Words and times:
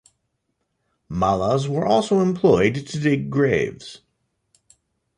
Malas 1.11 1.67
were 1.67 1.85
also 1.85 2.21
employed 2.21 2.87
to 2.87 2.99
dig 2.99 3.29
graves. 3.29 4.01